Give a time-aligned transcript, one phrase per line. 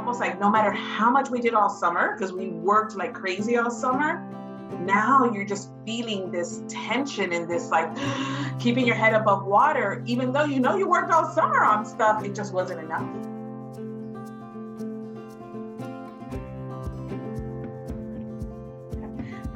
[0.00, 3.58] almost like no matter how much we did all summer, because we worked like crazy
[3.58, 4.26] all summer,
[4.80, 7.94] now you're just feeling this tension and this like
[8.58, 12.24] keeping your head above water, even though you know you worked all summer on stuff,
[12.24, 13.29] it just wasn't enough.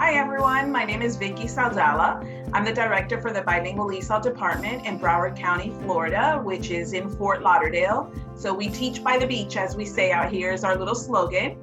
[0.04, 2.50] Hi everyone, my name is Vicky Saldala.
[2.52, 7.08] I'm the director for the Bilingual ESOL department in Broward County, Florida, which is in
[7.08, 8.12] Fort Lauderdale.
[8.36, 11.56] So we teach by the beach, as we say out here, is our little slogan.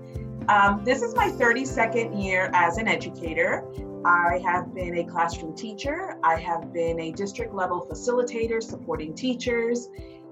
[0.50, 3.64] Um, this is my 32nd year as an educator.
[4.04, 6.18] I have been a classroom teacher.
[6.24, 9.88] I have been a district level facilitator supporting teachers.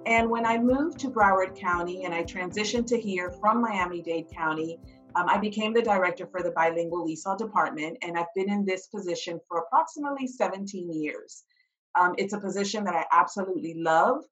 [0.07, 4.31] And when I moved to Broward County and I transitioned to here from Miami Dade
[4.35, 4.79] County,
[5.15, 8.87] um, I became the director for the bilingual ESOL department, and I've been in this
[8.87, 11.43] position for approximately 17 years.
[11.99, 14.23] Um, it's a position that I absolutely love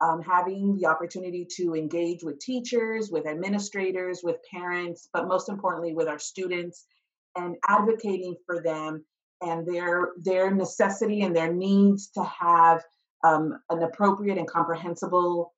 [0.00, 5.94] um, having the opportunity to engage with teachers, with administrators, with parents, but most importantly
[5.94, 6.86] with our students
[7.36, 9.04] and advocating for them
[9.42, 12.82] and their their necessity and their needs to have
[13.24, 15.52] um, an appropriate and comprehensible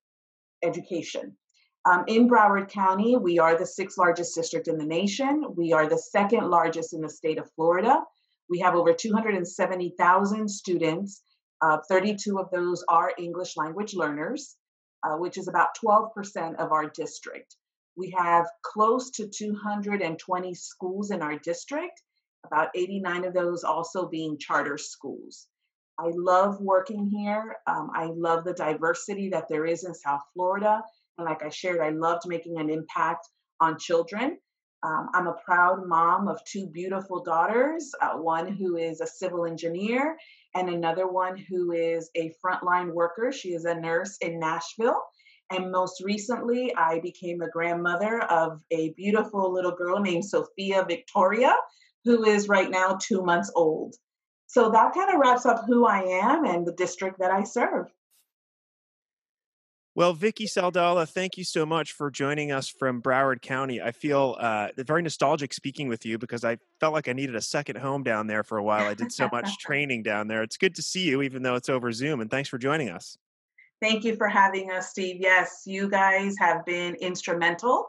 [0.62, 1.36] education.
[1.84, 5.44] Um, in Broward County, we are the sixth largest district in the nation.
[5.56, 8.02] We are the second largest in the state of Florida.
[8.48, 11.22] We have over 270,000 students
[11.62, 14.56] uh, 32 of those are English language learners,
[15.04, 17.56] uh, which is about 12% of our district.
[17.96, 22.02] We have close to 220 schools in our district,
[22.44, 25.46] about 89 of those also being charter schools.
[25.98, 27.54] I love working here.
[27.68, 30.82] Um, I love the diversity that there is in South Florida.
[31.18, 33.28] Like I shared, I loved making an impact
[33.60, 34.38] on children.
[34.84, 39.46] Um, I'm a proud mom of two beautiful daughters, uh, one who is a civil
[39.46, 40.16] engineer
[40.54, 43.30] and another one who is a frontline worker.
[43.30, 45.00] She is a nurse in Nashville.
[45.50, 51.54] And most recently, I became a grandmother of a beautiful little girl named Sophia Victoria,
[52.04, 53.94] who is right now two months old.
[54.46, 57.86] So that kind of wraps up who I am and the district that I serve.
[59.94, 63.82] Well, Vicky Saldala, thank you so much for joining us from Broward County.
[63.82, 67.42] I feel uh, very nostalgic speaking with you because I felt like I needed a
[67.42, 68.86] second home down there for a while.
[68.86, 70.42] I did so much training down there.
[70.42, 73.18] It's good to see you, even though it's over Zoom, and thanks for joining us.
[73.82, 75.16] Thank you for having us, Steve.
[75.20, 77.86] Yes, you guys have been instrumental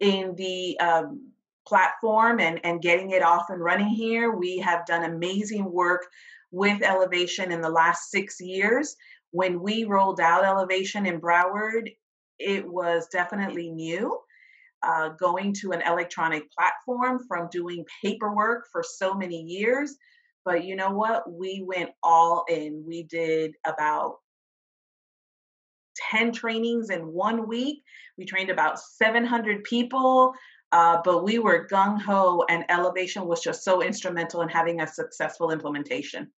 [0.00, 1.30] in the um,
[1.68, 4.32] platform and, and getting it off and running here.
[4.32, 6.04] We have done amazing work
[6.50, 8.96] with Ellevation in the last six years
[9.34, 11.90] when we rolled out Ellevation in Broward,
[12.38, 14.16] it was definitely new.
[14.80, 19.96] Uh, going to an electronic platform from doing paperwork for so many years.
[20.44, 21.24] But you know what?
[21.28, 22.84] We went all in.
[22.86, 24.18] We did about
[26.12, 27.82] 10 trainings in one week.
[28.16, 30.32] We trained about 700 people,
[30.70, 34.86] uh, but we were gung ho, and Ellevation was just so instrumental in having a
[34.86, 36.30] successful implementation.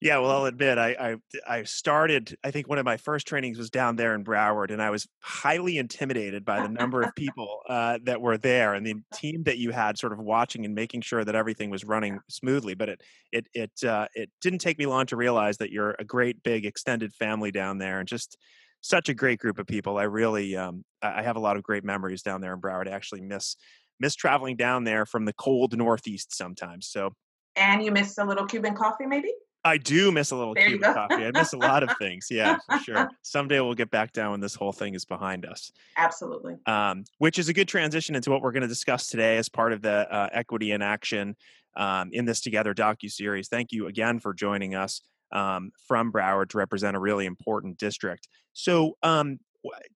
[0.00, 1.16] Yeah, well, I'll admit I, I,
[1.48, 2.36] I started.
[2.44, 5.06] I think one of my first trainings was down there in Broward, and I was
[5.20, 9.56] highly intimidated by the number of people uh, that were there and the team that
[9.56, 12.74] you had, sort of watching and making sure that everything was running smoothly.
[12.74, 13.00] But it
[13.32, 16.66] it it uh, it didn't take me long to realize that you're a great big
[16.66, 18.36] extended family down there, and just
[18.82, 19.96] such a great group of people.
[19.96, 22.88] I really um, I have a lot of great memories down there in Broward.
[22.88, 23.56] I actually miss
[24.00, 26.88] miss traveling down there from the cold Northeast sometimes.
[26.88, 27.12] So.
[27.56, 29.30] And you miss a little Cuban coffee, maybe?
[29.64, 31.24] I do miss a little Cuban coffee.
[31.24, 32.28] I miss a lot of things.
[32.30, 33.10] Yeah, for sure.
[33.22, 35.72] Someday we'll get back down when this whole thing is behind us.
[35.96, 36.56] Absolutely.
[36.66, 39.72] Um, which is a good transition into what we're going to discuss today as part
[39.72, 41.34] of the uh, Equity in Action
[41.76, 43.48] um, in this Together docu series.
[43.48, 45.00] Thank you again for joining us
[45.32, 48.28] um, from Broward to represent a really important district.
[48.52, 49.38] So, um,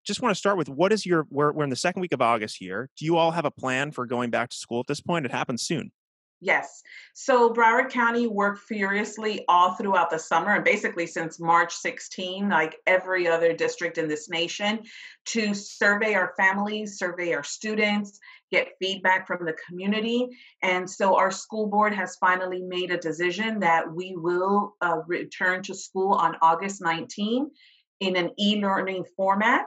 [0.05, 2.23] just want to start with what is your we're, we're in the second week of
[2.23, 5.03] august here do you all have a plan for going back to school at this
[5.03, 5.93] point it happens soon
[6.41, 6.83] Yes.
[7.15, 12.77] So Broward County worked furiously all throughout the summer and basically since March 16, like
[12.87, 14.81] every other district in this nation,
[15.27, 18.21] to survey our families, survey our students,
[18.53, 20.29] get feedback from the community.
[20.63, 25.63] And so our school board has finally made a decision that we will uh, return
[25.65, 27.51] to school on August 19
[27.99, 29.67] in an e learning format.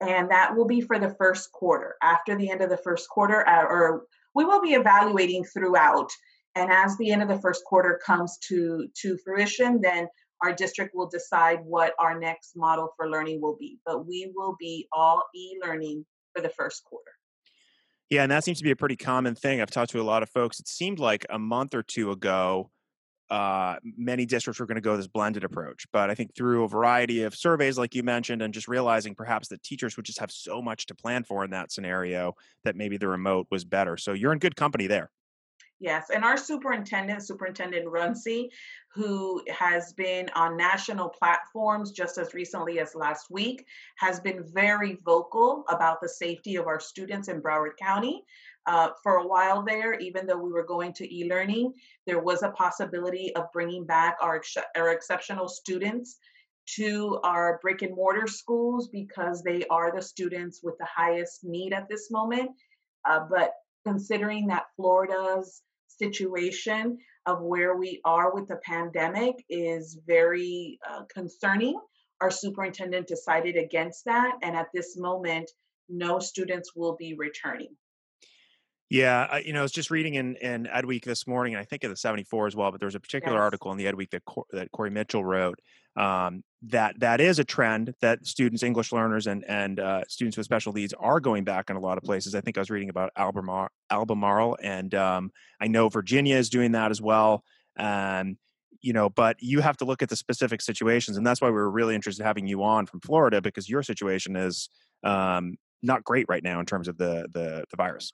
[0.00, 1.96] And that will be for the first quarter.
[2.02, 4.04] After the end of the first quarter, uh, or
[4.34, 6.10] we will be evaluating throughout.
[6.54, 10.08] And as the end of the first quarter comes to, to fruition, then
[10.42, 13.78] our district will decide what our next model for learning will be.
[13.84, 16.04] But we will be all e learning
[16.34, 17.10] for the first quarter.
[18.10, 19.60] Yeah, and that seems to be a pretty common thing.
[19.60, 20.60] I've talked to a lot of folks.
[20.60, 22.70] It seemed like a month or two ago,
[23.30, 25.86] uh, many districts were going to go this blended approach.
[25.92, 29.48] But I think through a variety of surveys, like you mentioned, and just realizing perhaps
[29.48, 32.34] that teachers would just have so much to plan for in that scenario
[32.64, 33.96] that maybe the remote was better.
[33.96, 35.10] So you're in good company there.
[35.80, 38.48] Yes, and our superintendent, Superintendent Runcie,
[38.94, 43.66] who has been on national platforms just as recently as last week,
[43.96, 48.24] has been very vocal about the safety of our students in Broward County.
[48.66, 51.72] Uh, for a while there, even though we were going to e-learning,
[52.06, 56.16] there was a possibility of bringing back our, ex- our exceptional students
[56.66, 61.74] to our brick and mortar schools because they are the students with the highest need
[61.74, 62.50] at this moment.
[63.06, 63.52] Uh, but
[63.84, 71.78] considering that Florida's situation of where we are with the pandemic is very uh, concerning.
[72.20, 75.50] Our superintendent decided against that, and at this moment,
[75.88, 77.74] no students will be returning.
[78.94, 81.64] Yeah, I, you know, I was just reading in in Edweek this morning, and I
[81.64, 82.70] think in the 74 as well.
[82.70, 83.42] But there was a particular yes.
[83.42, 85.58] article in the Edweek that Cor- that Corey Mitchell wrote
[85.96, 90.44] um, that that is a trend that students, English learners, and and uh, students with
[90.44, 92.36] special needs are going back in a lot of places.
[92.36, 96.70] I think I was reading about Albemarle, Albemarle and um, I know Virginia is doing
[96.70, 97.42] that as well.
[97.76, 98.38] Um,
[98.80, 101.54] you know, but you have to look at the specific situations, and that's why we
[101.54, 104.68] were really interested in having you on from Florida because your situation is
[105.02, 108.12] um, not great right now in terms of the the, the virus.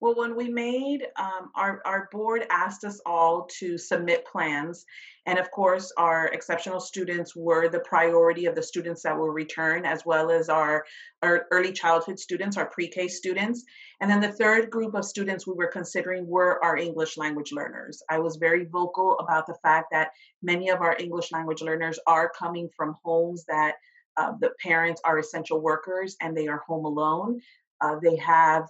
[0.00, 4.84] Well, when we made um, our, our board asked us all to submit plans.
[5.24, 9.86] And of course, our exceptional students were the priority of the students that will return,
[9.86, 10.84] as well as our,
[11.22, 13.64] our early childhood students, our pre K students.
[14.00, 18.02] And then the third group of students we were considering were our English language learners.
[18.10, 20.10] I was very vocal about the fact that
[20.42, 23.76] many of our English language learners are coming from homes that
[24.18, 27.40] uh, the parents are essential workers and they are home alone.
[27.80, 28.66] Uh, they have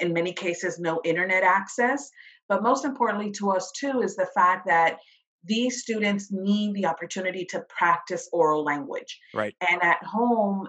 [0.00, 2.10] in many cases no internet access.
[2.48, 4.98] But most importantly to us too is the fact that
[5.44, 9.18] these students need the opportunity to practice oral language.
[9.34, 9.54] Right.
[9.68, 10.68] And at home,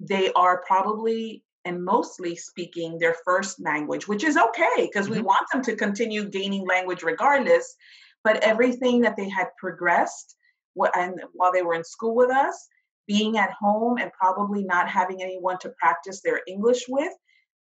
[0.00, 5.16] they are probably and mostly speaking their first language, which is okay because mm-hmm.
[5.16, 7.74] we want them to continue gaining language regardless.
[8.22, 10.36] But everything that they had progressed
[10.94, 12.68] and while they were in school with us,
[13.06, 17.12] being at home and probably not having anyone to practice their English with,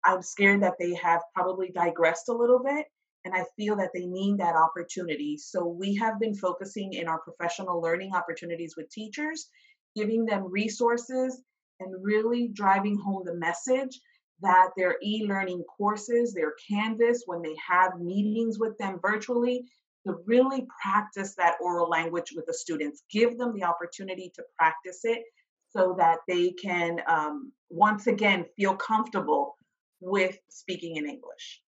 [0.05, 2.85] I'm scared that they have probably digressed a little bit
[3.25, 5.37] and I feel that they need that opportunity.
[5.37, 9.47] So we have been focusing in our professional learning opportunities with teachers,
[9.95, 11.41] giving them resources
[11.79, 13.99] and really driving home the message
[14.41, 19.65] that their e-learning courses, their Canvas, when they have meetings with them virtually,
[20.07, 23.03] to really practice that oral language with the students.
[23.11, 25.23] Give them the opportunity to practice it
[25.71, 29.57] so that they can um, once again feel comfortable
[30.01, 31.61] with speaking in English.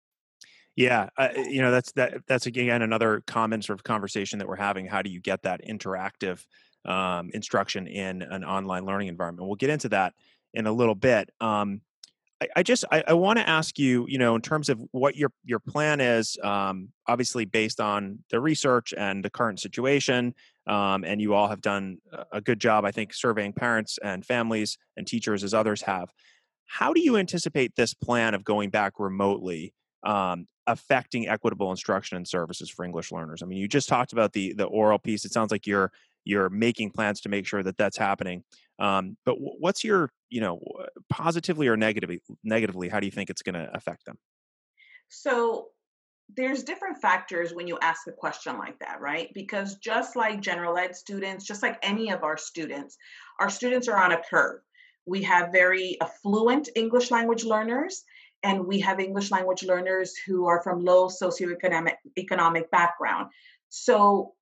[0.76, 4.54] Yeah, uh, you know that's that that's again another common sort of conversation that we're
[4.54, 4.86] having.
[4.86, 6.44] How do you get that interactive
[6.84, 9.48] um, instruction in an online learning environment?
[9.48, 10.14] We'll get into that
[10.54, 11.30] in a little bit.
[11.40, 11.80] Um,
[12.40, 15.16] I, I, just I, I want to ask you, you know, in terms of what
[15.16, 20.34] your your plan is, um, obviously based on the research and the current situation,
[20.66, 21.98] um, and you all have done
[22.30, 26.12] a good job, I think, surveying parents and families and teachers as others have.
[26.68, 29.72] How do you anticipate this plan of going back remotely
[30.04, 33.42] um, affecting equitable instruction and services for English learners?
[33.42, 35.24] I mean, you just talked about the the oral piece.
[35.24, 35.90] It sounds like you're
[36.24, 38.44] you're making plans to make sure that that's happening.
[38.78, 40.60] Um, but what's your you know
[41.08, 42.88] positively or negatively negatively?
[42.88, 44.18] How do you think it's going to affect them?
[45.08, 45.68] So
[46.36, 49.30] there's different factors when you ask a question like that, right?
[49.32, 52.98] Because just like general ed students, just like any of our students,
[53.40, 54.60] our students are on a curve.
[55.08, 58.04] We have very affluent English language learners,
[58.42, 63.30] and we have English language learners who are from low socioeconomic economic background.
[63.70, 64.34] So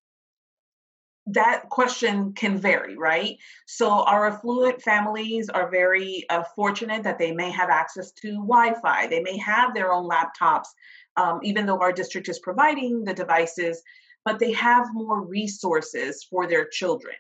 [1.27, 3.37] that question can vary, right?
[3.67, 9.09] So our affluent families are very uh, fortunate that they may have access to Wi-Fi.
[9.09, 10.69] They may have their own laptops,
[11.17, 13.83] um, even though our district is providing the devices,
[14.25, 17.17] but they have more resources for their children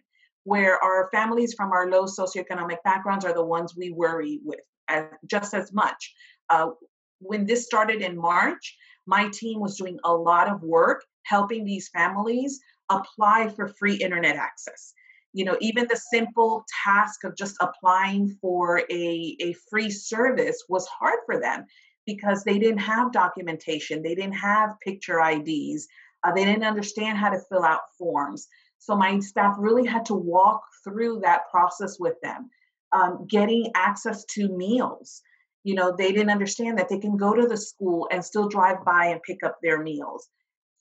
[0.47, 5.07] where our families from our low socioeconomic backgrounds are the ones we worry with as,
[5.29, 6.15] just as much.
[6.49, 6.71] Uh,
[7.19, 8.77] when this started in March,
[9.07, 12.61] my team was doing a lot of work helping these families
[12.91, 14.95] apply for free internet access.
[15.33, 20.87] You know, even the simple task of just applying for a, a free service was
[20.87, 21.67] hard for them
[22.07, 25.89] because they didn't have documentation, they didn't have picture IDs,
[26.23, 28.47] uh, they didn't understand how to fill out forms.
[28.79, 32.51] So my staff really had to walk through that process with them,
[32.93, 35.23] um, getting access to meals.
[35.65, 38.85] You know, they didn't understand that they can go to the school and still drive
[38.85, 40.29] by and pick up their meals.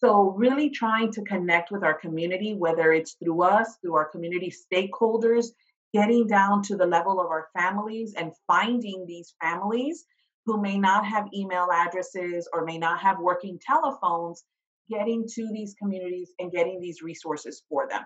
[0.04, 4.52] So, really trying to connect with our community, whether it's through us, through our community
[4.52, 5.48] stakeholders,
[5.94, 10.06] getting down to the level of our families and finding these families
[10.46, 14.44] who may not have email addresses or may not have working telephones,
[14.90, 18.02] getting to these communities and getting these resources for them.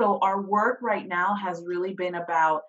[0.00, 2.62] So, our work right now has really been about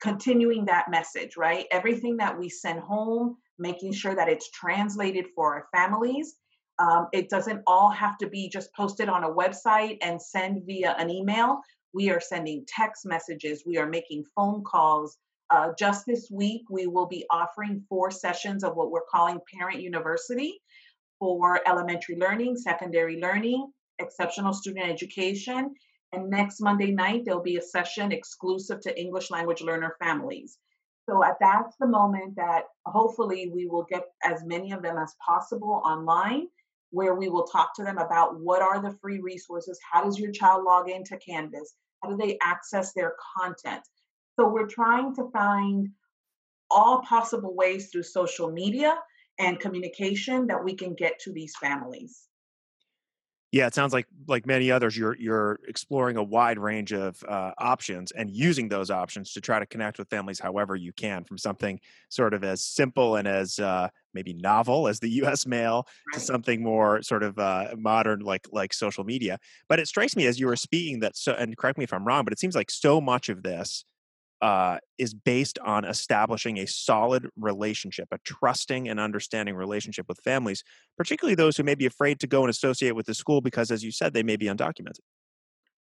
[0.00, 1.66] continuing that message, right?
[1.70, 6.36] Everything that we send home, making sure that it's translated for our families.
[6.78, 10.94] Um, it doesn't all have to be just posted on a website and send via
[10.98, 11.60] an email.
[11.92, 15.16] We are sending text messages, we are making phone calls.
[15.50, 19.80] Uh, just this week, we will be offering four sessions of what we're calling Parent
[19.80, 20.60] University
[21.18, 25.74] for elementary learning, secondary learning, exceptional student education,
[26.12, 30.58] and next Monday night, there'll be a session exclusive to English language learner families.
[31.08, 35.14] So at that's the moment that hopefully we will get as many of them as
[35.24, 36.48] possible online,
[36.90, 40.32] where we will talk to them about what are the free resources, how does your
[40.32, 43.82] child log into Canvas, how do they access their content.
[44.38, 45.88] So we're trying to find
[46.70, 48.98] all possible ways through social media
[49.38, 52.28] and communication that we can get to these families.
[53.50, 57.52] Yeah, it sounds like like many others, you're you're exploring a wide range of uh,
[57.56, 61.38] options and using those options to try to connect with families however you can, from
[61.38, 61.80] something
[62.10, 65.46] sort of as simple and as uh, maybe novel as the U.S.
[65.46, 66.18] mail right.
[66.18, 69.38] to something more sort of uh, modern, like like social media.
[69.66, 72.06] But it strikes me as you were speaking that, so, and correct me if I'm
[72.06, 73.82] wrong, but it seems like so much of this
[74.40, 80.62] uh, is based on establishing a solid relationship, a trusting and understanding relationship with families,
[80.96, 83.82] particularly those who may be afraid to go and associate with the school because, as
[83.82, 85.00] you said, they may be undocumented.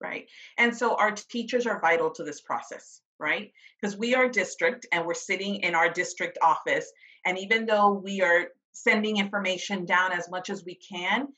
[0.01, 0.29] Right.
[0.59, 3.51] And so our teachers are vital to this process, right?
[3.81, 6.91] Because we are district and we're sitting in our district office.
[7.25, 11.29] And even though we are sending information down as much as we can,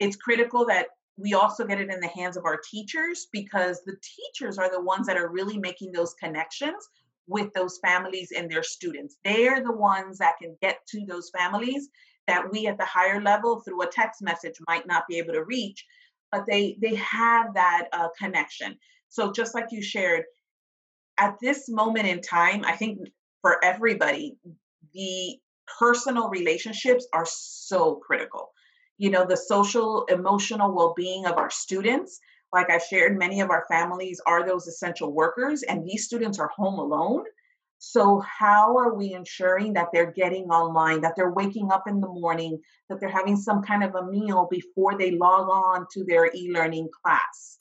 [0.00, 3.96] it's critical that we also get it in the hands of our teachers because the
[4.02, 6.88] teachers are the ones that are really making those connections
[7.26, 9.16] with those families and their students.
[9.24, 11.88] They're the ones that can get to those families
[12.26, 15.44] that we at the higher level through a text message might not be able to
[15.44, 15.84] reach,
[16.30, 18.76] but they they have that uh, connection.
[19.08, 20.24] So just like you shared,
[21.18, 22.98] at this moment in time, I think
[23.40, 24.36] for everybody,
[24.92, 25.38] the
[25.78, 28.50] personal relationships are so critical
[28.98, 32.20] you know the social emotional well-being of our students
[32.52, 36.48] like i shared many of our families are those essential workers and these students are
[36.48, 37.24] home alone
[37.78, 42.08] so how are we ensuring that they're getting online that they're waking up in the
[42.08, 46.30] morning that they're having some kind of a meal before they log on to their
[46.34, 47.58] e-learning class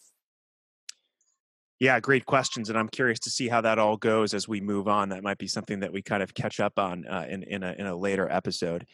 [1.80, 4.88] yeah, great questions, and I'm curious to see how that all goes as we move
[4.88, 5.10] on.
[5.10, 7.76] That might be something that we kind of catch up on uh, in in a,
[7.78, 8.86] in a later episode.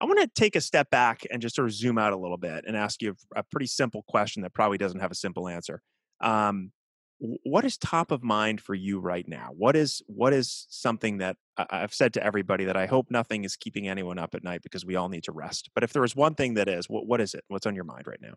[0.00, 2.36] I want to take a step back and just sort of zoom out a little
[2.36, 5.80] bit and ask you a pretty simple question that probably doesn't have a simple answer.
[6.20, 6.72] Um,
[7.18, 9.48] what is top of mind for you right now?
[9.56, 13.56] What is what is something that I've said to everybody that I hope nothing is
[13.56, 15.70] keeping anyone up at night because we all need to rest.
[15.74, 17.44] But if there is one thing that is, what what is it?
[17.48, 18.34] What's on your mind right now?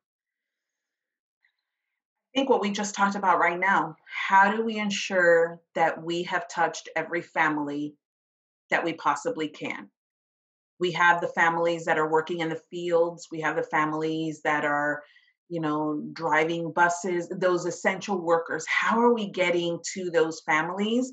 [2.33, 3.95] I think what we just talked about right now.
[4.05, 7.95] How do we ensure that we have touched every family
[8.69, 9.89] that we possibly can?
[10.79, 14.65] We have the families that are working in the fields we have the families that
[14.65, 15.01] are
[15.49, 18.65] you know driving buses those essential workers.
[18.67, 21.11] How are we getting to those families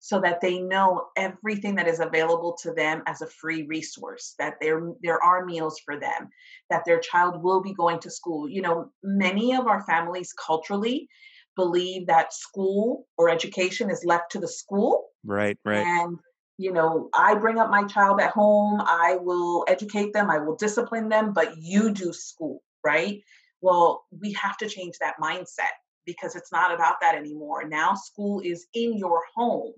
[0.00, 4.54] so that they know everything that is available to them as a free resource that
[4.60, 6.28] there there are meals for them
[6.70, 8.48] that their child will be going to school?
[8.48, 11.08] You know many of our families culturally
[11.56, 15.86] believe that school or education is left to the school right right.
[15.86, 16.18] and
[16.56, 20.56] you know, I bring up my child at home, I will educate them, I will
[20.56, 23.22] discipline them, but you do school, right?
[23.60, 25.74] Well, we have to change that mindset
[26.06, 27.66] because it's not about that anymore.
[27.66, 29.72] Now, school is in your home.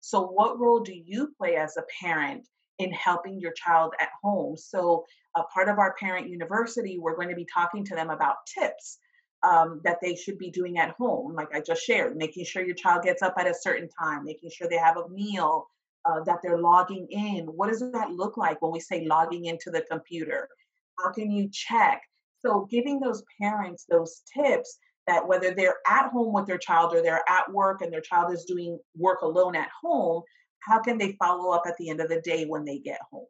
[0.00, 2.46] So, what role do you play as a parent
[2.78, 4.56] in helping your child at home?
[4.56, 5.04] So,
[5.36, 8.98] a part of our parent university, we're going to be talking to them about tips
[9.42, 12.74] um, that they should be doing at home, like I just shared, making sure your
[12.74, 15.66] child gets up at a certain time, making sure they have a meal
[16.04, 17.46] uh, that they're logging in.
[17.46, 20.48] What does that look like when we say logging into the computer?
[20.98, 22.02] How can you check?
[22.44, 27.02] So, giving those parents those tips that whether they're at home with their child or
[27.02, 30.22] they're at work and their child is doing work alone at home,
[30.60, 33.26] how can they follow up at the end of the day when they get home?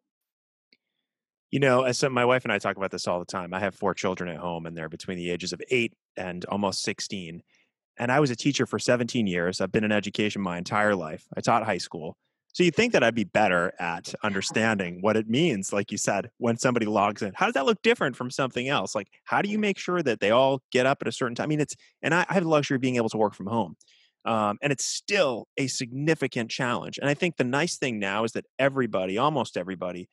[1.51, 3.53] You know, as my wife and I talk about this all the time.
[3.53, 6.83] I have four children at home, and they're between the ages of eight and almost
[6.83, 7.43] 16.
[7.99, 9.61] And I was a teacher for 17 years.
[9.61, 11.27] I've been in education my entire life.
[11.37, 12.17] I taught high school.
[12.53, 16.31] So you think that I'd be better at understanding what it means, like you said,
[16.37, 17.33] when somebody logs in.
[17.35, 18.95] How does that look different from something else?
[18.95, 21.45] Like, how do you make sure that they all get up at a certain time?
[21.45, 23.47] I mean, it's and I, I have the luxury of being able to work from
[23.47, 23.77] home,
[24.27, 26.99] um, and it's still a significant challenge.
[26.99, 30.11] And I think the nice thing now is that everybody, almost everybody,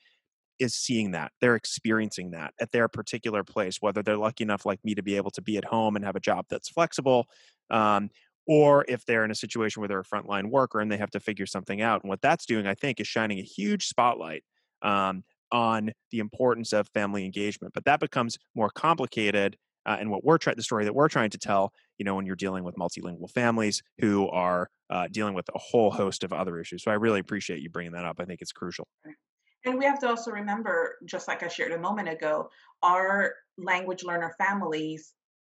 [0.59, 1.31] is seeing that.
[1.41, 5.15] They're experiencing that at their particular place, whether they're lucky enough, like me, to be
[5.17, 7.27] able to be at home and have a job that's flexible,
[7.69, 8.09] um,
[8.49, 11.19] or if they're in a situation where they're a frontline worker and they have to
[11.19, 12.01] figure something out.
[12.01, 14.43] And what that's doing, I think, is shining a huge spotlight
[14.81, 17.75] um, on the importance of family engagement.
[17.75, 19.55] But that becomes more complicated.
[19.85, 22.25] Uh, and what we're trying, the story that we're trying to tell, you know, when
[22.25, 26.59] you're dealing with multilingual families who are uh, dealing with a whole host of other
[26.59, 26.83] issues.
[26.83, 28.15] So I really appreciate you bringing that up.
[28.19, 28.87] I think it's crucial.
[29.63, 32.49] And we have to also remember, just like I shared a moment ago,
[32.81, 35.13] our language learner families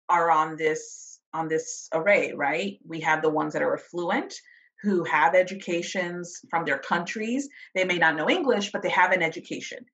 [0.09, 2.79] are on this on this array, right?
[2.87, 4.35] We have the ones that are affluent,
[4.83, 7.49] who have educations from their countries.
[7.75, 9.85] They may not know English, but they have an education,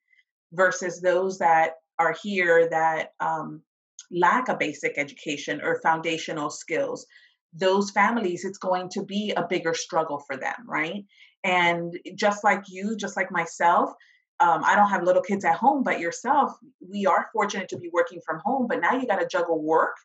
[0.52, 3.62] versus those that are here that um,
[4.10, 7.06] lack a basic education or foundational skills.
[7.52, 11.04] Those families, it's going to be a bigger struggle for them, right?
[11.42, 13.90] And just like you, just like myself,
[14.38, 16.52] um, I don't have little kids at home, but yourself,
[16.86, 19.96] we are fortunate to be working from home, but now you got to juggle work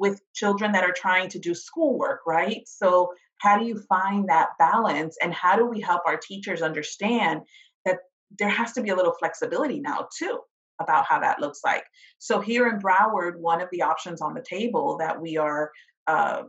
[0.00, 2.62] with children that are trying to do schoolwork, right?
[2.66, 5.16] So, how do you find that balance?
[5.22, 7.42] And how do we help our teachers understand
[7.84, 7.98] that
[8.38, 10.40] there has to be a little flexibility now, too,
[10.80, 11.84] about how that looks like?
[12.18, 15.70] So, here in Broward, one of the options on the table that we are
[16.06, 16.44] uh,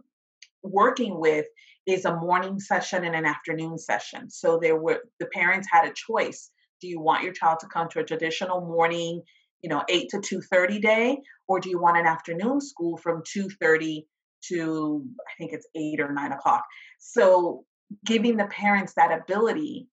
[0.63, 1.46] working with
[1.86, 4.29] is a morning session and an afternoon session.
[4.29, 6.51] So, there were the parents had a choice.
[6.79, 9.24] Do you want your child to come to a traditional morning
[9.62, 11.18] you know 8 to 2.30 day?
[11.48, 14.06] Or do you want an afternoon school from 2.30
[14.50, 16.63] to i think it's 8 or 9 o'clock?
[17.00, 17.65] So
[18.06, 19.88] giving the parents that ability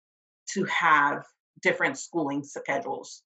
[0.53, 1.23] to have
[1.61, 3.23] different schooling schedules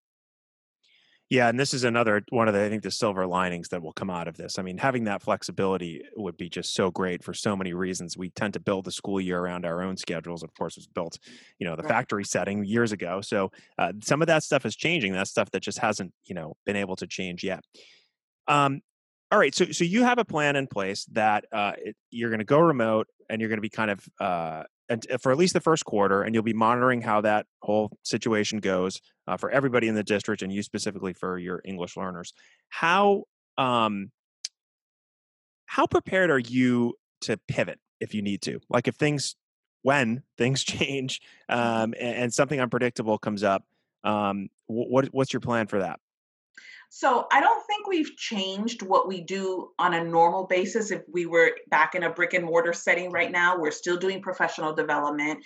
[1.31, 3.93] yeah, and this is another one of the I think the silver linings that will
[3.93, 4.59] come out of this.
[4.59, 8.17] I mean, having that flexibility would be just so great for so many reasons.
[8.17, 10.43] We tend to build the school year around our own schedules.
[10.43, 11.19] Of course, it was built,
[11.57, 11.89] you know, the right.
[11.89, 13.21] factory setting years ago.
[13.21, 15.13] So uh, some of that stuff is changing.
[15.13, 17.63] That stuff that just hasn't, you know, been able to change yet.
[18.49, 18.81] Um,
[19.31, 22.39] all right, so so you have a plan in place that uh, it, you're going
[22.39, 25.37] to go remote and you're going to be kind of uh, and uh, for at
[25.37, 29.49] least the first quarter, and you'll be monitoring how that whole situation goes uh, for
[29.49, 32.33] everybody in the district, and you specifically for your English learners.
[32.69, 33.23] How
[33.57, 34.11] um,
[35.65, 38.59] how prepared are you to pivot if you need to?
[38.69, 39.35] Like if things
[39.83, 43.63] when things change um, and, and, something unpredictable comes up,
[44.03, 45.99] um, what what's your plan for that?
[46.93, 50.91] So I don't think we've changed what we do on a normal basis.
[50.91, 54.21] If we were back in a brick and mortar setting right now, we're still doing
[54.21, 55.39] professional development.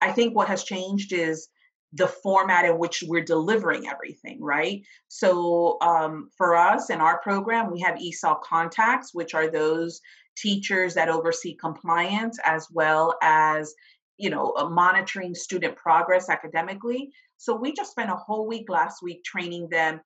[0.00, 1.48] I think what has changed is
[1.92, 4.82] the format in which we're delivering everything, right?
[5.08, 10.00] So um, for us in our program, we have ESOL contacts, which are those
[10.36, 13.74] teachers that oversee compliance as well as
[14.18, 19.02] you know uh, monitoring student progress academically so we just spent a whole week last
[19.02, 20.00] week training them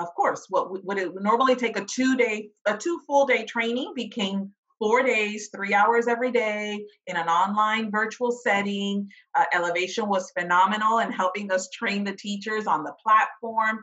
[0.00, 3.92] of course, what would it normally take a two day, a two full day training
[3.94, 9.08] became four days, three hours every day in an online virtual setting.
[9.34, 13.80] Uh, Ellevation was phenomenal in helping us train the teachers on the platform.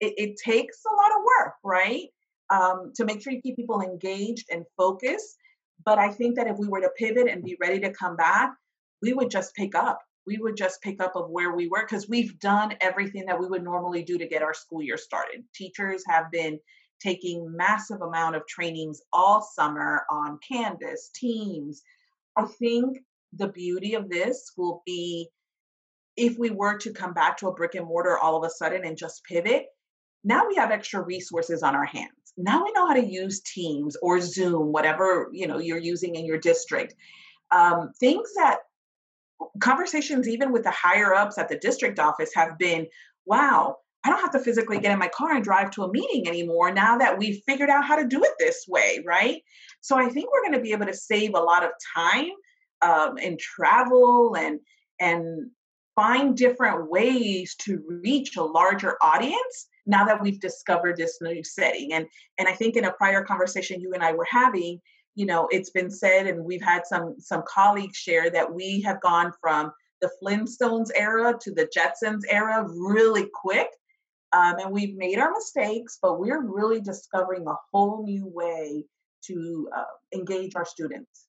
[0.00, 2.08] It, it takes a lot of work, right?
[2.50, 5.36] Um, to make sure you keep people engaged and focused.
[5.84, 8.54] But I think that if we were to pivot and be ready to come back,
[9.02, 12.08] we would just pick up we would just pick up of where we were because
[12.08, 15.44] we've done everything that we would normally do to get our school year started.
[15.54, 16.58] Teachers have been
[17.00, 21.82] taking massive amount of trainings all summer on Canvas, Teams.
[22.36, 22.98] I think
[23.34, 25.28] the beauty of this will be
[26.16, 28.84] if we were to come back to a brick and mortar all of a sudden
[28.84, 29.66] and just pivot,
[30.22, 32.10] now we have extra resources on our hands.
[32.36, 36.24] Now we know how to use Teams or Zoom, whatever you know you're using in
[36.24, 36.94] your district.
[37.50, 38.58] Um, things that
[39.60, 42.86] conversations even with the higher ups at the district office have been
[43.26, 46.28] wow i don't have to physically get in my car and drive to a meeting
[46.28, 49.42] anymore now that we've figured out how to do it this way right?
[49.80, 52.30] So i think we're going to be able to save a lot of time
[52.82, 54.60] um, and travel and
[55.00, 55.50] and
[55.96, 61.92] find different ways to reach a larger audience now that we've discovered this new setting.
[61.92, 62.06] And
[62.38, 64.80] and i think in a prior conversation you and i were having
[65.14, 69.00] you know it's been said and we've had some some colleagues share that we have
[69.00, 73.68] gone from the flintstones era to the jetsons era really quick.
[74.32, 78.84] Um, and we've made our mistakes but we're really discovering a whole new way
[79.26, 81.28] to uh, engage our students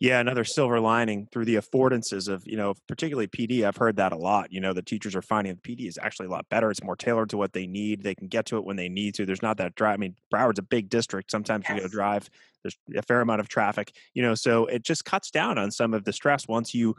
[0.00, 3.64] Yeah, another silver lining through the affordances of, you know, particularly PD.
[3.64, 4.52] I've heard that a lot.
[4.52, 6.70] You know, the teachers are finding the PD is actually a lot better.
[6.70, 8.02] It's more tailored to what they need.
[8.02, 9.24] They can get to it when they need to.
[9.24, 9.94] There's not that drive.
[9.94, 11.30] I mean, Broward's a big district.
[11.30, 11.76] Sometimes yes.
[11.76, 12.28] you to drive.
[12.62, 15.94] There's a fair amount of traffic, you know, so it just cuts down on some
[15.94, 16.96] of the stress once you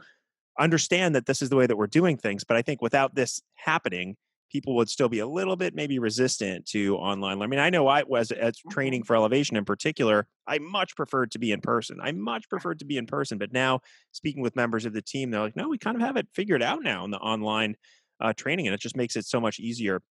[0.58, 2.44] understand that this is the way that we're doing things.
[2.44, 4.16] But I think without this happening,
[4.50, 7.86] people would still be a little bit maybe resistant to online I mean, I know
[7.88, 9.06] I was at training mm-hmm.
[9.06, 11.98] for Ellevation in particular, I much preferred to be in person.
[12.02, 13.38] I much preferred to be in person.
[13.38, 13.80] But now
[14.12, 16.62] speaking with members of the team, they're like, no, we kind of have it figured
[16.62, 17.76] out now in the online
[18.20, 18.66] uh, training.
[18.66, 20.02] And it just makes it so much easier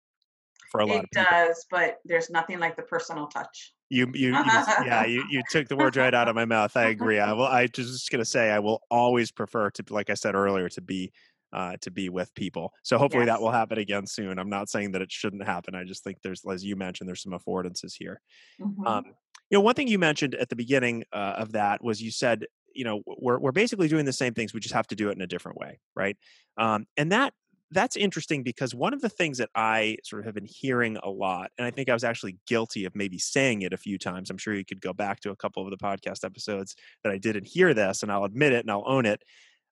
[0.71, 1.23] for a lot it of people.
[1.23, 3.73] It does, but there's nothing like the personal touch.
[3.89, 6.75] You, you, you yeah, you, you took the words right out of my mouth.
[6.75, 7.19] I agree.
[7.19, 7.45] I will.
[7.45, 10.81] I just going to say, I will always prefer to, like I said earlier, to
[10.81, 11.11] be
[11.53, 12.71] uh, to be with people.
[12.83, 13.35] So hopefully yes.
[13.35, 14.39] that will happen again soon.
[14.39, 15.75] I'm not saying that it shouldn't happen.
[15.75, 18.21] I just think there's, as you mentioned, there's some affordances here.
[18.59, 18.85] Mm-hmm.
[18.85, 19.05] Um,
[19.49, 22.45] you know, one thing you mentioned at the beginning uh, of that was you said,
[22.73, 24.53] you know, we're we're basically doing the same things.
[24.53, 26.17] We just have to do it in a different way, right?
[26.57, 27.33] Um, and that
[27.71, 31.09] that's interesting because one of the things that I sort of have been hearing a
[31.09, 34.29] lot, and I think I was actually guilty of maybe saying it a few times.
[34.29, 37.17] I'm sure you could go back to a couple of the podcast episodes that I
[37.17, 39.21] didn't hear this, and I'll admit it and I'll own it.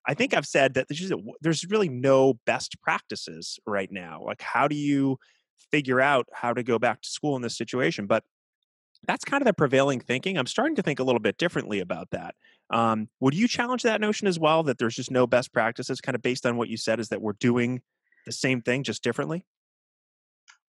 [0.06, 0.86] I think I've said that
[1.40, 4.22] there's, really no best practices right now.
[4.24, 5.18] Like, how do you
[5.70, 8.06] figure out how to go back to school in this situation?
[8.06, 8.22] But
[9.06, 10.36] that's kind of the prevailing thinking.
[10.38, 12.34] I'm starting to think a little bit differently about that.
[12.70, 14.62] Um, would you challenge that notion as well?
[14.62, 17.22] That there's just no best practices, kind of based on what you said, is that
[17.22, 17.82] we're doing
[18.26, 19.44] the same thing just differently?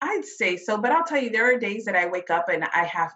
[0.01, 2.65] I'd say so, but I'll tell you, there are days that I wake up and
[2.65, 3.13] I have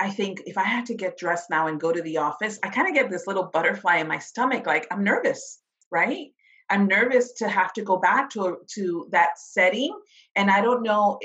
[0.00, 2.68] I think if I had to get dressed now and go to the office, I
[2.68, 4.66] kind of get this little butterfly in my stomach.
[4.66, 6.28] Like I'm nervous, right?
[6.70, 9.98] I'm nervous to have to go back to to that setting,
[10.36, 11.18] and I don't know.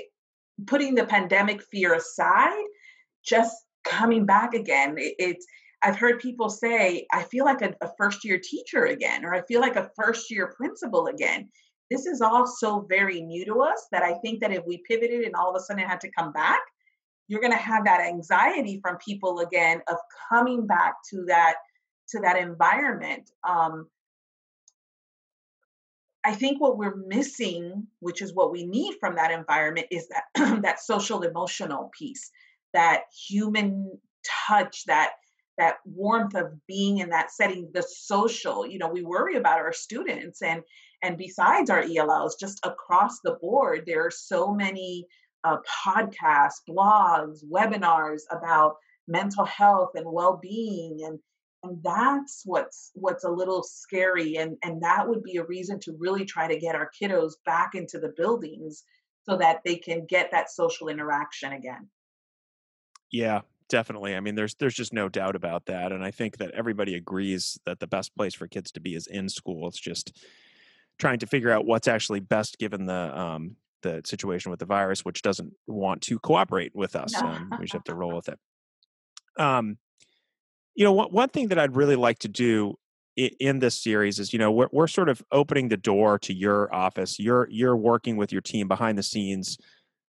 [0.68, 2.64] Putting the pandemic fear aside,
[3.26, 3.56] just
[3.86, 5.46] coming back again, it, it's.
[5.86, 9.42] I've heard people say, I feel like a, a first year teacher again, or I
[9.42, 11.50] feel like a first year principal again.
[11.92, 15.26] This is all so very new to us that I think that if we pivoted
[15.26, 16.62] and all of a sudden had to come back,
[17.28, 19.98] you're going to have that anxiety from people again of
[20.30, 21.56] coming back to that
[22.10, 23.88] to that environment um,
[26.24, 30.24] i think what we're missing which is what we need from that environment is that
[30.62, 32.32] that social emotional piece
[32.74, 33.92] that human
[34.48, 35.12] touch that
[35.58, 39.74] that warmth of being in that setting the social you know we worry about our
[39.74, 40.62] students and
[41.04, 45.06] and besides our ells just across the board there are so many
[45.44, 48.76] uh, podcasts, blogs, webinars about
[49.08, 51.20] mental health and well-being and
[51.64, 55.96] and that's what's what's a little scary and and that would be a reason to
[56.00, 58.84] really try to get our kiddos back into the buildings
[59.26, 61.90] so that they can get that social interaction again.
[63.12, 66.52] Yeah definitely i mean there's there's just no doubt about that and i think that
[66.52, 70.22] everybody agrees that the best place for kids to be is in school it's just
[71.00, 75.06] trying to figure out what's actually best given the um, the situation with the virus,
[75.06, 77.14] which doesn't want to cooperate with us.
[77.14, 77.28] No.
[77.28, 78.40] Um, we just have to roll with it.
[79.38, 79.78] Um,
[80.76, 82.76] you know, one, one thing that I'd really like to do
[83.16, 86.34] in, in this series is, you know, we're, we're sort of opening the door to
[86.34, 87.20] your office.
[87.20, 89.58] You're you're working with your team behind the scenes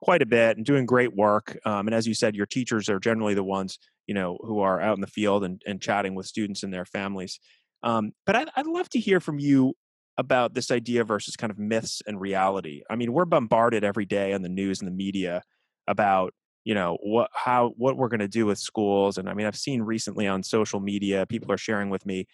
[0.02, 1.58] quite a bit and doing great work.
[1.64, 4.80] Um, and as you said, your teachers are generally the ones you know who are
[4.80, 7.40] out in the field and, and chatting with students and their families.
[7.82, 9.74] Um, but I'd, I'd love to hear from you
[10.18, 12.82] about this idea versus kind of myths and reality.
[12.88, 15.42] I mean, we're bombarded every day on the news and the media
[15.86, 16.32] about
[16.66, 19.56] you know what how what we're going to do with schools and i mean i've
[19.56, 22.26] seen recently on social media people are sharing with me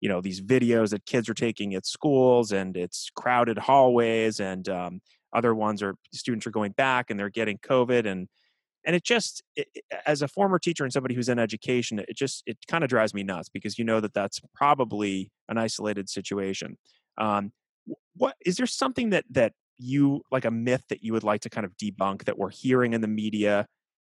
[0.00, 4.68] you know these videos that kids are taking at schools and it's crowded hallways and
[4.68, 5.00] um,
[5.32, 8.28] other ones are students are going back and they're getting covid and
[8.84, 9.68] and it just it,
[10.04, 13.14] as a former teacher and somebody who's in education it just it kind of drives
[13.14, 16.76] me nuts because you know that that's probably an isolated situation
[17.18, 17.52] um,
[18.16, 21.50] what is there something that that you like a myth that you would like to
[21.50, 23.66] kind of debunk that we're hearing in the media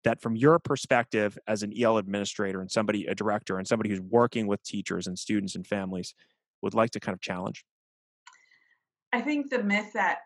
[0.03, 4.01] that from your perspective as an EL administrator and somebody a director and somebody who's
[4.01, 6.13] working with teachers and students and families
[6.61, 7.63] would like to kind of challenge?
[9.13, 10.19] I think the myth that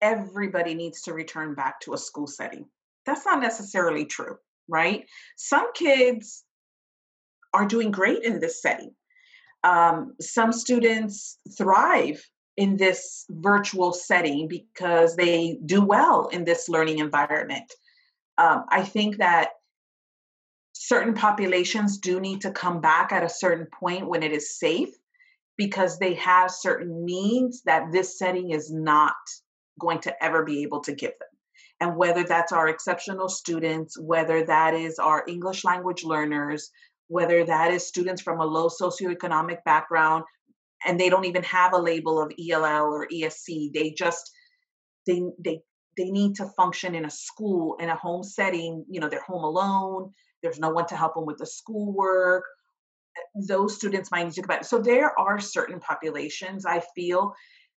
[0.00, 2.66] everybody needs to return back to a school setting.
[3.04, 4.36] That's not necessarily true,
[4.68, 5.04] right?
[5.36, 6.44] Some kids
[7.52, 8.94] are doing great in this setting
[9.66, 12.24] um, some students thrive
[12.56, 17.70] in this virtual setting because they do well in this learning environment.
[18.38, 19.50] Um, I think that
[20.72, 24.90] certain populations do need to come back at a certain point when it is safe
[25.56, 29.16] because they have certain needs that this setting is not
[29.80, 31.28] going to ever be able to give them.
[31.80, 36.70] And whether that's our exceptional students, whether that is our English language learners,
[37.08, 40.24] whether that is students from a low socioeconomic background
[40.84, 43.70] and they don't even have a label of ELL or ESE.
[43.72, 44.30] They just
[45.06, 45.60] they they
[45.96, 48.84] they need to function in a school in a home setting.
[48.90, 50.12] You know, they're home alone.
[50.42, 52.44] There's no one to help them with the schoolwork.
[53.16, 54.64] Eh, those students might need to come back.
[54.64, 57.34] So there are certain populations I feel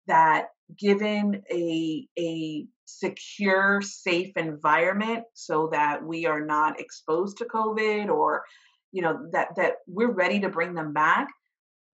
[0.07, 0.47] that
[0.79, 8.45] given a a secure, safe environment so that we are not exposed to COVID or
[8.93, 11.29] you know that that we're ready to bring them back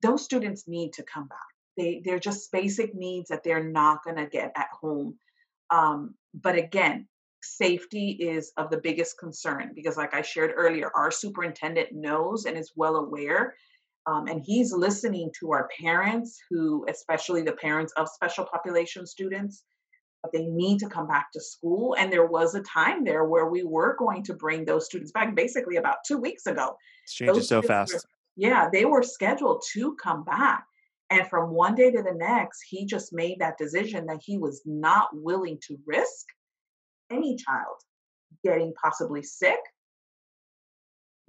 [0.03, 1.39] those students need to come back.
[1.77, 5.17] They they're just basic needs that they're not going to get at home.
[5.71, 7.09] Um, but again
[7.45, 12.57] safety is of the biggest concern because like i shared earlier our superintendent knows and
[12.57, 13.57] is well aware
[14.07, 19.65] um, and he's listening to our parents who especially the parents of special population students
[20.23, 21.97] but they need to come back to school.
[21.99, 25.35] And there was a time there where we were going to bring those students back
[25.35, 26.77] basically about two weeks ago.
[27.05, 28.01] It's changing so fast were,
[28.37, 30.65] yeah they were scheduled to come back.
[31.11, 34.63] And from one day to the next he just made that decision that he was
[34.65, 36.27] not willing to risk
[37.11, 37.77] any child
[38.45, 39.59] getting possibly sick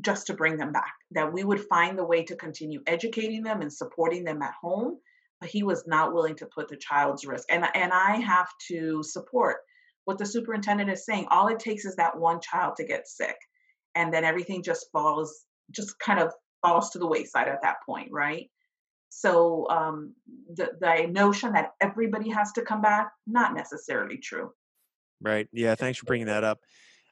[0.02, 3.62] just to bring them back that we would find the way to continue educating them
[3.62, 4.98] and supporting them at home
[5.44, 7.46] but he was not willing to put the child's risk.
[7.50, 9.58] And and i have to support
[10.06, 11.28] what the superintendent is saying.
[11.30, 13.36] All it takes is that one child to get sick
[13.94, 18.08] and then everything just falls just kind of falls to the wayside at that point
[18.10, 18.50] right?
[19.10, 20.16] So um,
[20.56, 24.50] the, the notion that everybody has to come back not necessarily true.
[25.22, 25.50] Right.
[25.52, 26.60] Yeah thanks for bringing that up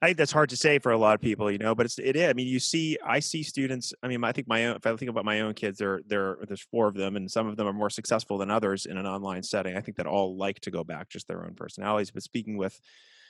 [0.01, 1.99] I think that's hard to say for a lot of people, you know, but it's
[1.99, 2.27] it is.
[2.27, 3.93] I mean, you see, I see students.
[4.01, 4.75] I mean, I think my own.
[4.75, 7.47] If I think about my own kids, there there there's four of them, and some
[7.47, 9.77] of them are more successful than others in an online setting.
[9.77, 12.09] I think that all like to go back, just their own personalities.
[12.09, 12.79] But speaking with,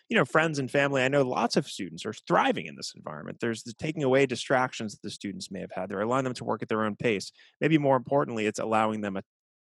[0.07, 3.39] you know, friends and family, I know lots of students are thriving in this environment.
[3.41, 5.89] There's the taking away distractions that the students may have had.
[5.89, 7.33] They're allowing them to work at their own pace.
[7.59, 9.23] Maybe more importantly, it's allowing them a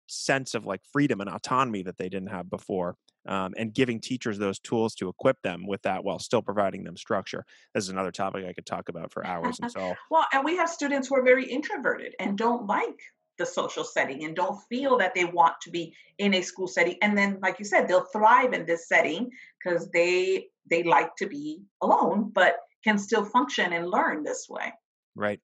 [0.07, 2.95] sense of like freedom and autonomy that they didn't have before
[3.27, 6.95] um, and giving teachers those tools to equip them with that while still providing them
[6.95, 7.45] structure.
[7.73, 9.59] This is another topic I could talk about for hours.
[9.59, 12.99] And so, well, and we have students who are very introverted and don't like
[13.37, 16.95] the social setting and don't feel that they want to be in a school setting
[17.01, 21.27] and then like you said they'll thrive in this setting because they they like to
[21.27, 24.71] be alone but can still function and learn this way
[25.15, 25.41] right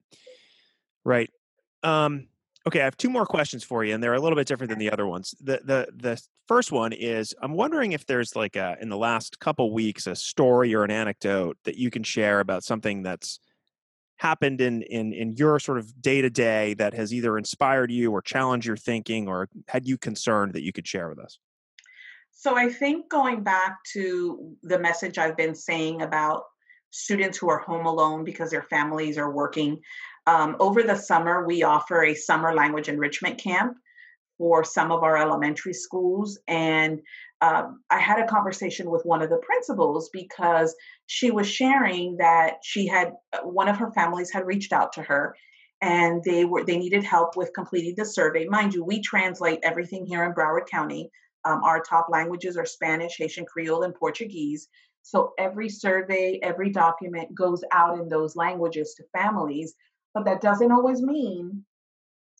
[1.03, 1.29] right
[1.83, 2.27] um
[2.67, 4.77] Okay, I have two more questions for you, and they're a little bit different than
[4.77, 5.33] the other ones.
[5.41, 9.39] The the the first one is I'm wondering if there's like a in the last
[9.39, 13.39] couple weeks a story or an anecdote that you can share about something that's
[14.17, 18.11] happened in in in your sort of day to day that has either inspired you
[18.11, 21.39] or challenged your thinking or had you concerned that you could share with us.
[22.31, 26.43] So I think going back to the message I've been saying about
[26.91, 29.79] students who are home alone because their families are working
[30.31, 33.75] um, over the summer, we offer a summer language enrichment camp
[34.37, 36.39] for some of our elementary schools.
[36.47, 37.01] And
[37.41, 40.73] um, I had a conversation with one of the principals because
[41.05, 45.01] she was sharing that she had uh, one of her families had reached out to
[45.01, 45.35] her
[45.81, 48.45] and they were they needed help with completing the survey.
[48.45, 51.09] Mind you we translate everything here in broward county.
[51.43, 54.69] Um, our top languages are spanish haitian creole and portuguese.
[55.01, 59.73] So every survey every document goes out in those languages to families
[60.13, 61.65] but that doesn't always mean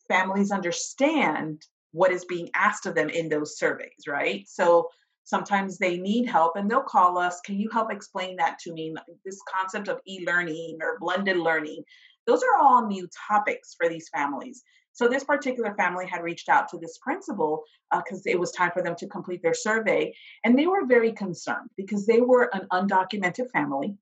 [0.08, 4.44] families understand what is being asked of them in those surveys, right?
[4.48, 4.88] So
[5.24, 8.94] sometimes they need help and they'll call us, can you help explain that to me?
[9.24, 11.84] This concept of e learning or blended learning,
[12.26, 14.62] those are all new topics for these families.
[14.94, 18.70] So this particular family had reached out to this principal because uh, it was time
[18.72, 22.66] for them to complete their survey, and they were very concerned because they were an
[22.72, 23.96] undocumented family,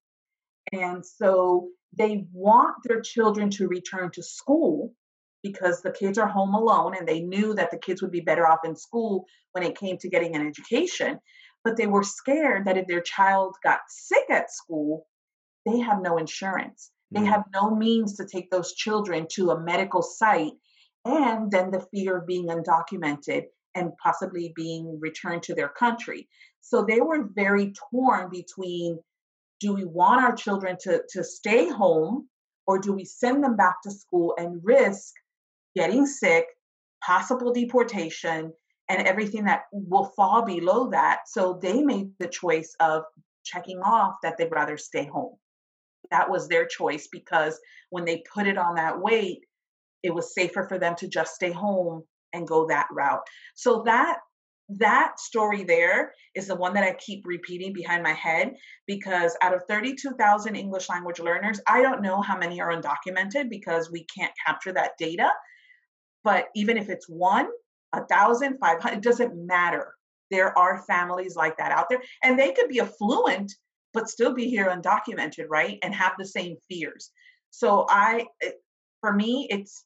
[0.73, 4.95] and so they want their children to return to school
[5.43, 8.47] because the kids are home alone and they knew that the kids would be better
[8.47, 11.19] off in school when it came to getting an education.
[11.65, 15.07] But they were scared that if their child got sick at school,
[15.67, 16.91] they have no insurance.
[17.11, 17.29] They mm.
[17.29, 20.53] have no means to take those children to a medical site.
[21.05, 26.29] And then the fear of being undocumented and possibly being returned to their country.
[26.61, 28.99] So they were very torn between
[29.61, 32.29] do we want our children to, to stay home
[32.67, 35.15] or do we send them back to school and risk
[35.77, 36.47] getting sick,
[37.05, 38.53] possible deportation,
[38.89, 41.21] and everything that will fall below that?
[41.27, 43.05] So they made the choice of
[43.45, 45.37] checking off that they'd rather stay home.
[46.11, 47.59] That was their choice because
[47.91, 49.45] when they put it on that weight,
[50.03, 53.23] it was safer for them to just stay home and go that route.
[53.55, 54.19] So that
[54.79, 58.55] that story there is the one that I keep repeating behind my head
[58.87, 63.91] because out of 32,000 English language learners, I don't know how many are undocumented because
[63.91, 65.31] we can't capture that data.
[66.23, 67.49] But even if it's one,
[67.93, 69.95] a thousand, five hundred, it doesn't matter.
[70.31, 73.53] There are families like that out there, and they could be affluent
[73.93, 75.79] but still be here undocumented, right?
[75.83, 77.11] And have the same fears.
[77.51, 78.27] So I,
[79.01, 79.85] for me, it's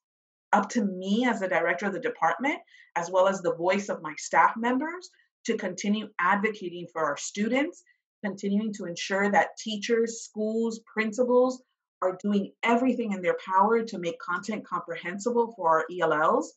[0.55, 2.59] up to me as the director of the department,
[2.95, 5.11] as well as the voice of my staff members,
[5.47, 7.83] to continue advocating for our students,
[8.25, 11.63] continuing to ensure that teachers, schools, principals
[12.01, 16.53] are doing everything in their power to make content comprehensible for our ELLs.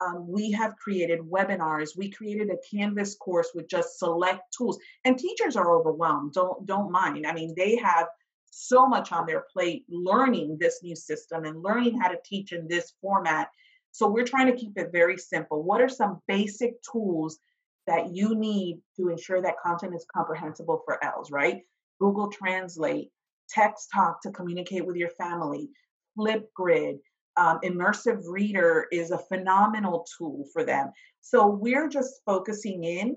[0.00, 1.96] Um, we have created webinars.
[1.96, 6.34] We created a Canvas course with just select tools, and teachers are overwhelmed.
[6.34, 7.26] Don't don't mind.
[7.26, 8.06] I mean, they have
[8.50, 12.68] so much on their plate learning this new system and learning how to teach in
[12.68, 13.48] this format.
[13.92, 15.62] So we're trying to keep it very simple.
[15.62, 17.38] What are some basic tools
[17.86, 21.62] that you need to ensure that content is comprehensible for ELLs, right?
[21.98, 23.10] Google Translate,
[23.48, 25.70] Text Talk to communicate with your family,
[26.16, 26.98] Flipgrid,
[27.36, 30.90] um, Immersive Reader is a phenomenal tool for them.
[31.20, 33.16] So we're just focusing in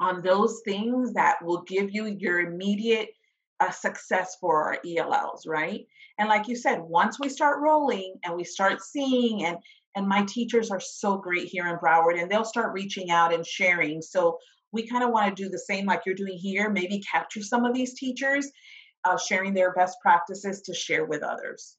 [0.00, 3.10] on those things that will give you your immediate
[3.60, 5.86] a success for our ELLs, right?
[6.18, 9.58] And like you said, once we start rolling and we start seeing and
[9.96, 13.46] and my teachers are so great here in Broward and they'll start reaching out and
[13.46, 14.02] sharing.
[14.02, 14.38] So
[14.72, 17.64] we kind of want to do the same like you're doing here, maybe capture some
[17.64, 18.50] of these teachers
[19.04, 21.76] uh, sharing their best practices to share with others.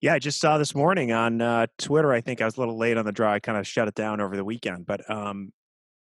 [0.00, 2.12] Yeah, I just saw this morning on uh, Twitter.
[2.12, 3.32] I think I was a little late on the draw.
[3.32, 5.52] I kind of shut it down over the weekend, but um,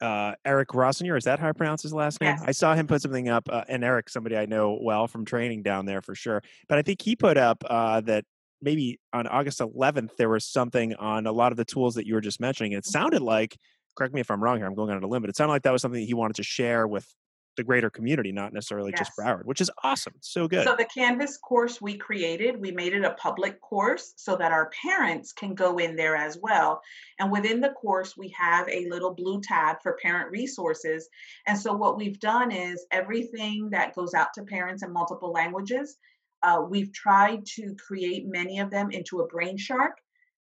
[0.03, 1.17] uh, Eric Rossinger.
[1.17, 2.35] Is that how I pronounce his last name?
[2.37, 2.43] Yes.
[2.45, 5.63] I saw him put something up, uh, and Eric, somebody I know well from training
[5.63, 6.43] down there for sure.
[6.67, 8.25] But I think he put up uh, that
[8.61, 12.13] maybe on August 11th there was something on a lot of the tools that you
[12.15, 12.73] were just mentioning.
[12.73, 12.91] It mm-hmm.
[12.91, 13.57] sounded like,
[13.95, 15.63] correct me if I'm wrong here, I'm going on a limb, but it sounded like
[15.63, 17.07] that was something that he wanted to share with
[17.55, 19.07] the greater community, not necessarily yes.
[19.07, 20.13] just Broward, which is awesome.
[20.21, 20.65] So good.
[20.65, 24.71] So the Canvas course we created, we made it a public course so that our
[24.81, 26.81] parents can go in there as well.
[27.19, 31.07] And within the course, we have a little blue tab for parent resources.
[31.47, 35.97] And so what we've done is everything that goes out to parents in multiple languages,
[36.41, 39.91] uh, we've tried to create many of them into a Brainshark.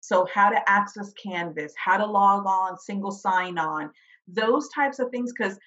[0.01, 3.91] So how to access Canvas, how to log on, single sign on,
[4.29, 5.59] those types of things because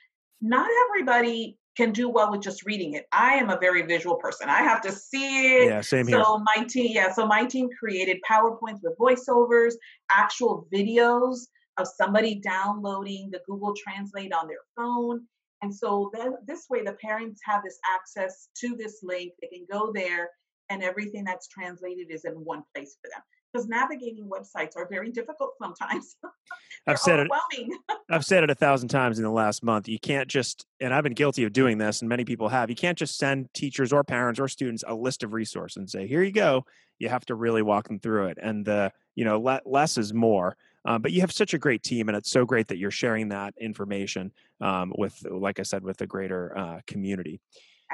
[0.44, 3.06] not everybody can do well with just reading it.
[3.12, 4.50] I am a very visual person.
[4.50, 5.70] I have to see it.
[5.70, 6.22] Yeah, same here.
[6.22, 9.74] So my team, yeah, so my team created PowerPoints with voiceovers,
[10.12, 15.26] actual videos of somebody downloading the Google Translate on their phone.
[15.64, 19.32] And so then this way the parents have this access to this link.
[19.42, 20.30] They can go there
[20.70, 23.24] and everything that's translated is in one place for them
[23.54, 26.16] because navigating websites are very difficult sometimes.
[26.88, 27.32] I've said it.
[28.10, 29.88] I've said it a thousand times in the last month.
[29.88, 32.70] You can't just, and I've been guilty of doing this, and many people have.
[32.70, 36.08] You can't just send teachers or parents or students a list of resources and say,
[36.08, 36.66] "Here you go."
[37.00, 40.14] You have to really walk them through it, and the you know le- less is
[40.14, 40.58] more.
[40.86, 43.30] Um, but you have such a great team, and it's so great that you're sharing
[43.30, 47.40] that information um, with, like I said, with the greater uh, community.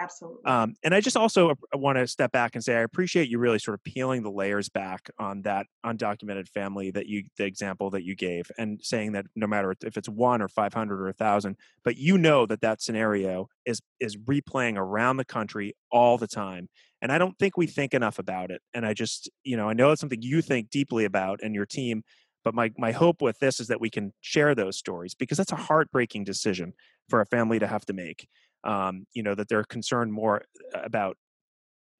[0.01, 0.45] Absolutely.
[0.45, 3.59] Um, and I just also want to step back and say I appreciate you really
[3.59, 8.03] sort of peeling the layers back on that undocumented family that you, the example that
[8.03, 11.13] you gave, and saying that no matter if it's one or five hundred or a
[11.13, 16.27] thousand, but you know that that scenario is is replaying around the country all the
[16.27, 16.69] time,
[17.01, 18.62] and I don't think we think enough about it.
[18.73, 21.65] And I just, you know, I know it's something you think deeply about and your
[21.65, 22.03] team.
[22.43, 25.51] But my, my hope with this is that we can share those stories because that's
[25.51, 26.73] a heartbreaking decision
[27.09, 28.27] for a family to have to make
[28.63, 30.43] um, you know that they're concerned more
[30.74, 31.17] about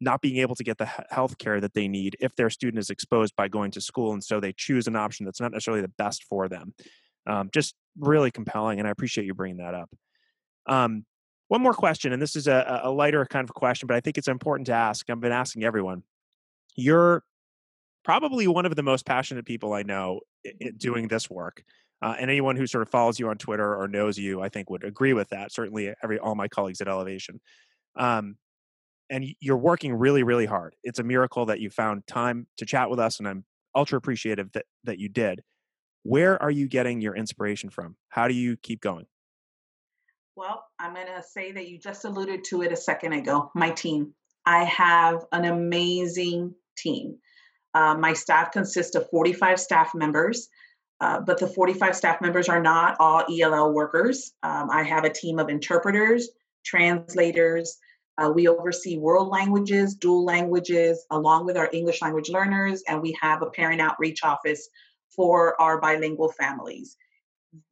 [0.02, 2.90] not being able to get the health care that they need if their student is
[2.90, 5.92] exposed by going to school and so they choose an option that's not necessarily the
[5.98, 6.74] best for them.
[7.28, 9.90] Um, just really compelling and i appreciate you bringing that up.
[10.68, 11.06] Um,
[11.50, 14.18] one more question and this is a, a lighter kind of question but i think
[14.18, 16.04] it's important to ask i've been asking everyone.
[16.76, 17.24] You're
[18.06, 20.22] probably one of the most passionate people i know
[20.78, 21.64] doing this work
[22.02, 24.70] uh, and anyone who sort of follows you on Twitter or knows you, I think,
[24.70, 25.52] would agree with that.
[25.52, 27.40] Certainly, every all my colleagues at Ellevation.
[27.96, 28.38] Um,
[29.10, 30.76] and you're working really, really hard.
[30.84, 33.44] It's a miracle that you found time to chat with us, and I'm
[33.76, 35.42] ultra appreciative that that you did.
[36.04, 37.96] Where are you getting your inspiration from?
[38.10, 39.06] How do you keep going?
[40.36, 43.52] Well, I'm going to say that you just alluded to it a second ago.
[43.56, 44.14] My team.
[44.46, 47.18] I have an amazing team.
[47.74, 50.48] Uh, my staff consists of 45 staff members.
[51.02, 54.34] Uh, but the 45 staff members are not all ELL workers.
[54.44, 56.30] Um, I have a team of interpreters,
[56.66, 57.78] translators.
[58.18, 63.18] Uh, we oversee world languages, dual languages, along with our English language learners, and we
[63.22, 64.68] have a parent outreach office
[65.16, 66.98] for our bilingual families.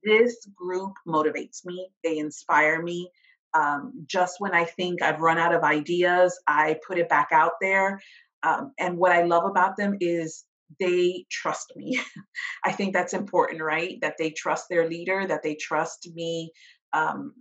[0.03, 3.11] this group motivates me, they inspire me.
[3.53, 7.53] Um, just when I think I've run out of ideas, I put it back out
[7.61, 8.01] there.
[8.41, 10.45] Um, and what I love about them is
[10.79, 11.99] they trust me.
[12.65, 13.97] I think that's important, right?
[14.01, 16.51] That they trust their leader, that they trust me
[16.93, 17.33] um,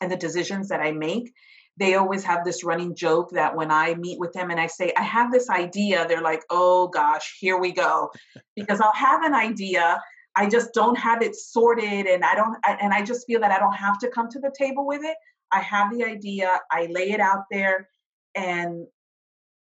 [0.00, 1.32] and the decisions that I make.
[1.76, 4.92] They always have this running joke that when I meet with them and I say,
[4.96, 8.10] I have this idea, they're like, oh gosh, here we go.
[8.56, 10.02] Because I'll have an idea,
[10.34, 13.60] I just don't have it sorted and I don't, and I just feel that I
[13.60, 15.16] don't have to come to the table with it.
[15.52, 17.88] I have the idea, I lay it out there,
[18.34, 18.86] and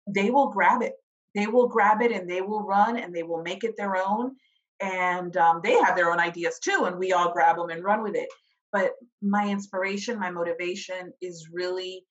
[0.07, 0.93] they will grab it
[1.37, 4.35] they will grab it and they will run and they will make it their own.
[4.81, 8.03] And um, they have their own ideas too, and we all grab them and run
[8.03, 8.29] with it.
[8.71, 12.03] But my inspiration, my motivation is really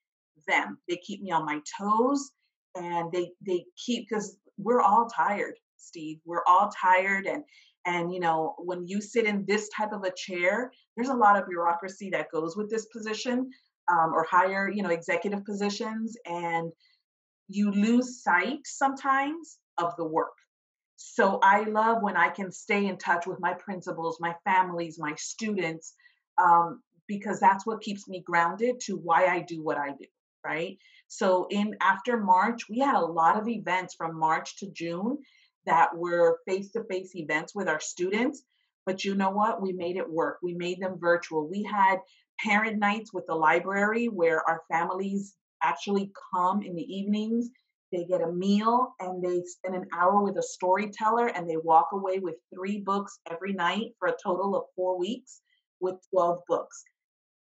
[0.49, 0.79] them.
[0.89, 2.33] They keep me on my toes
[2.77, 6.18] and they they keep because we're all tired, Steve.
[6.24, 7.43] We're all tired and
[7.87, 11.37] and you know when you sit in this type of a chair there's a lot
[11.37, 13.49] of bureaucracy that goes with this position
[13.89, 16.72] um, or higher you know executive positions and
[17.49, 20.32] you lose sight sometimes of the work.
[20.97, 25.14] So I love when I can stay in touch with my principals, my families, my
[25.16, 25.94] students,
[26.38, 30.07] um, because that's what keeps me grounded to why I do what I do,
[30.44, 30.78] right?
[31.09, 35.18] So in after March, we had a lot of events from March to June
[35.66, 38.42] that were face-to-face events with our students.
[38.86, 39.61] But you know what?
[39.61, 40.38] We made it work.
[40.42, 41.49] We made them virtual.
[41.49, 41.99] We had
[42.40, 45.34] parent nights with the library where our families
[45.67, 47.51] actually come in the evenings.
[47.93, 51.89] They get a meal and they spend an hour with a storyteller and they walk
[51.93, 55.41] away with three books every night for a total of four weeks
[55.81, 56.85] with 12 books.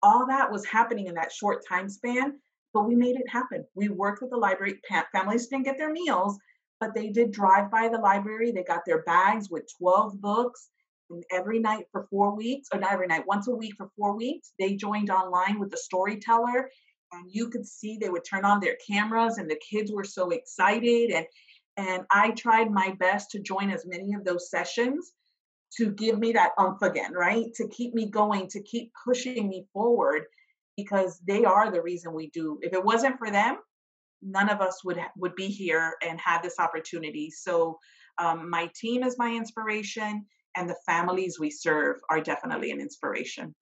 [0.04, 2.40] All that was happening in that short time span,
[2.74, 3.66] but we made it happen.
[3.76, 4.80] We worked with the library.
[5.12, 6.38] Families didn't get their meals,
[6.80, 8.52] but they did drive by the library.
[8.52, 10.70] They got their bags with 12 books.
[11.12, 14.16] And every night for four weeks, or not every night, once a week for four
[14.16, 16.70] weeks, they joined online with the storyteller
[17.12, 20.30] and you could see they would turn on their cameras and the kids were so
[20.30, 21.26] excited and
[21.78, 25.14] and I tried my best to join as many of those sessions
[25.78, 27.46] to give me that umph again, right?
[27.56, 30.24] To keep me going, to keep pushing me forward
[30.76, 32.60] because they are the reason we do.
[32.62, 33.58] If it wasn't for them,
[34.22, 37.32] none of us would would be here and have this opportunity.
[37.32, 37.80] So
[38.18, 43.56] um, my team is my inspiration and the families we serve are definitely an inspiration.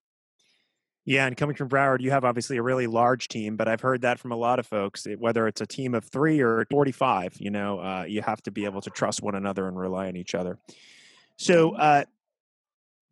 [1.09, 4.01] Yeah, and coming from Broward, you have obviously a really large team, but I've heard
[4.01, 5.07] that from a lot of folks.
[5.17, 8.65] Whether it's a team of three or forty-five, you know, uh, you have to be
[8.65, 10.59] able to trust one another and rely on each other.
[11.35, 11.81] So mm-hmm.
[11.81, 12.03] uh,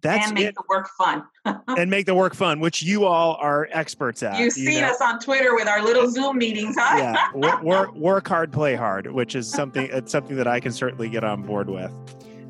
[0.04, 0.54] that's and make it.
[0.54, 1.24] the work fun.
[1.76, 4.38] and make the work fun, which you all are experts at.
[4.38, 4.92] You've you seen know?
[4.92, 6.98] us on Twitter with our little Zoom meetings, huh?
[7.00, 9.90] yeah, work, work, work hard, play hard, which is something.
[9.92, 11.92] It's something that I can certainly get on board with.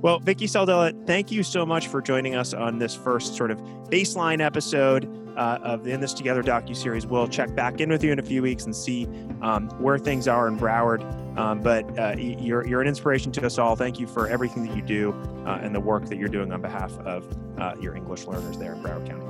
[0.01, 3.59] Well, Vicky Saldala, thank you so much for joining us on this first sort of
[3.89, 7.07] baseline episode uh, of the In This Together docu series.
[7.07, 9.07] We'll check back in with you in a few weeks and see
[9.41, 11.01] um, where things are in Broward.
[11.37, 13.75] Um, but uh, you're you're an inspiration to us all.
[13.75, 15.13] Thank you for everything that you do
[15.45, 17.25] uh, and the work that you're doing on behalf of
[17.59, 19.25] uh, your English learners there in Broward County.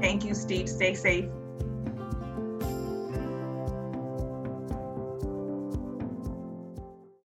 [0.00, 0.68] Thank you, Steve.
[0.68, 1.30] Stay safe.